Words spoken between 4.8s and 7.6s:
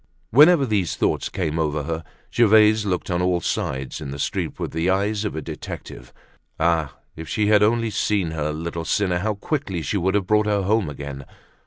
eyes of a detective. Ah! if she